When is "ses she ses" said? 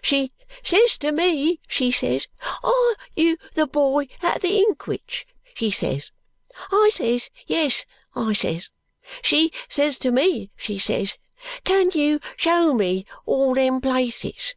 8.32-9.98